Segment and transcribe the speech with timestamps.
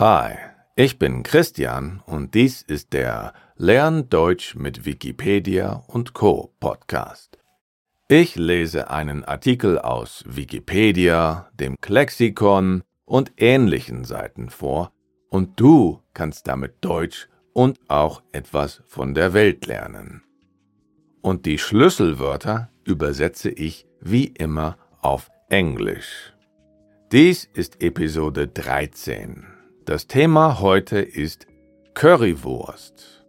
[0.00, 0.38] Hi,
[0.76, 7.36] ich bin Christian und dies ist der Lern Deutsch mit Wikipedia und Co Podcast.
[8.08, 14.90] Ich lese einen Artikel aus Wikipedia, dem Klexikon und ähnlichen Seiten vor
[15.28, 20.22] und du kannst damit Deutsch und auch etwas von der Welt lernen.
[21.20, 26.32] Und die Schlüsselwörter übersetze ich wie immer auf Englisch.
[27.12, 29.59] Dies ist Episode 13.
[29.86, 31.46] Das Thema heute ist
[31.94, 33.24] Currywurst.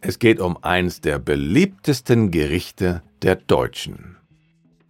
[0.00, 4.16] Es geht um eins der beliebtesten Gerichte der Deutschen.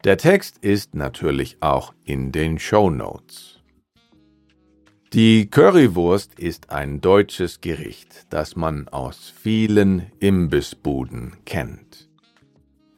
[0.05, 3.63] Der Text ist natürlich auch in den Show Notes.
[5.15, 12.11] Die Currywurst ist ein deutsches Gericht, das man aus vielen Imbissbuden kennt.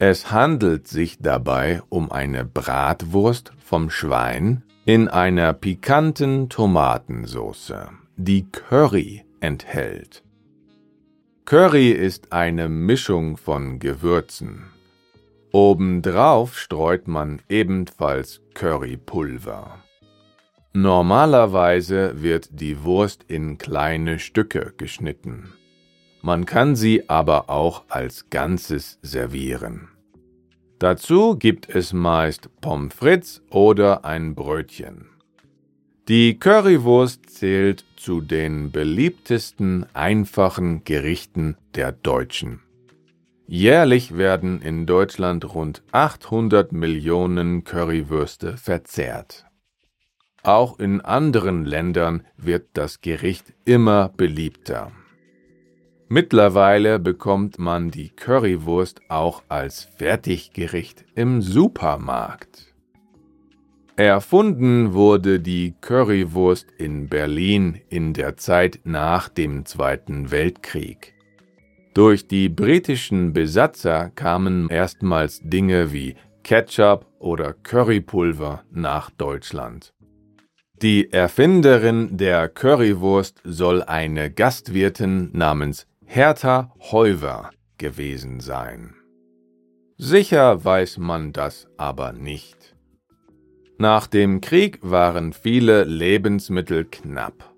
[0.01, 7.75] Es handelt sich dabei um eine Bratwurst vom Schwein in einer pikanten Tomatensauce,
[8.17, 10.23] die Curry enthält.
[11.45, 14.67] Curry ist eine Mischung von Gewürzen.
[15.51, 19.83] Obendrauf streut man ebenfalls Currypulver.
[20.73, 25.53] Normalerweise wird die Wurst in kleine Stücke geschnitten.
[26.23, 29.89] Man kann sie aber auch als Ganzes servieren.
[30.87, 35.09] Dazu gibt es meist Pommes frites oder ein Brötchen.
[36.07, 42.61] Die Currywurst zählt zu den beliebtesten einfachen Gerichten der Deutschen.
[43.49, 49.45] Jährlich werden in Deutschland rund 800 Millionen Currywürste verzehrt.
[50.45, 54.93] Auch in anderen Ländern wird das Gericht immer beliebter.
[56.09, 62.73] Mittlerweile bekommt man die Currywurst auch als Fertiggericht im Supermarkt.
[63.97, 71.15] Erfunden wurde die Currywurst in Berlin in der Zeit nach dem Zweiten Weltkrieg.
[71.93, 76.15] Durch die britischen Besatzer kamen erstmals Dinge wie
[76.45, 79.93] Ketchup oder Currypulver nach Deutschland.
[80.83, 88.95] Die Erfinderin der Currywurst soll eine Gastwirtin namens Hertha Heuwer gewesen sein.
[89.99, 92.75] Sicher weiß man das aber nicht.
[93.77, 97.53] Nach dem Krieg waren viele Lebensmittel knapp.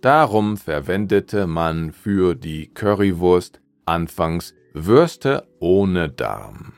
[0.00, 6.74] Darum verwendete man für die Currywurst anfangs Würste ohne Darm.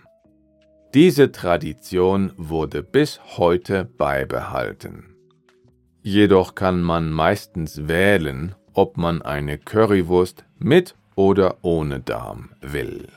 [0.94, 5.16] Diese Tradition wurde bis heute beibehalten.
[6.00, 13.08] Jedoch kann man meistens wählen, ob man eine Currywurst mit oder ohne Darm will.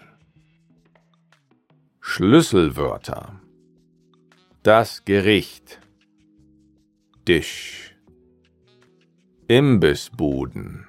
[2.01, 3.39] Schlüsselwörter
[4.63, 5.79] Das Gericht
[7.27, 7.95] Dish
[9.47, 10.85] Imbissbuden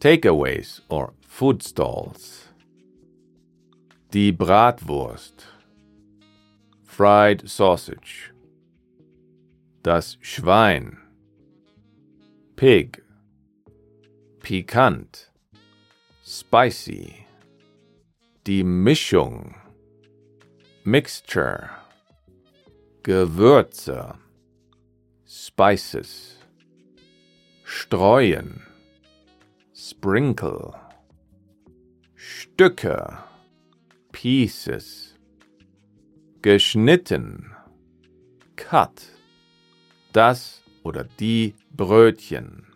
[0.00, 2.52] Takeaways or Food Stalls
[4.12, 5.46] Die Bratwurst
[6.84, 8.34] Fried Sausage
[9.84, 10.96] das Schwein.
[12.56, 13.03] Pig.
[14.44, 15.30] Pikant.
[16.22, 17.24] Spicy.
[18.44, 19.54] Die Mischung.
[20.84, 21.70] Mixture.
[23.02, 24.18] Gewürze.
[25.26, 26.36] Spices.
[27.64, 28.62] Streuen.
[29.72, 30.74] Sprinkle.
[32.14, 33.16] Stücke.
[34.12, 35.14] Pieces.
[36.42, 37.54] Geschnitten.
[38.56, 39.14] Cut
[40.14, 42.73] das oder die Brötchen.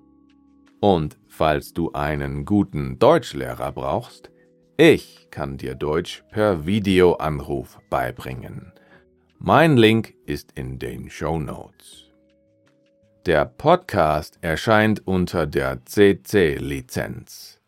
[0.81, 4.31] Und falls du einen guten Deutschlehrer brauchst,
[4.79, 8.73] ich kann dir Deutsch per Videoanruf beibringen.
[9.39, 12.11] Mein Link ist in den Show Notes.
[13.27, 17.61] Der Podcast erscheint unter der CC-Lizenz.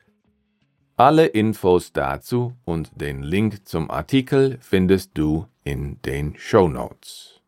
[0.96, 7.41] Alle Infos dazu und den Link zum Artikel findest du in den Show Notes.